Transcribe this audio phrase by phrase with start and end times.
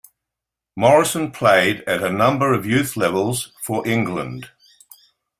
[0.75, 4.49] Morrison played at a number of youth levels for England.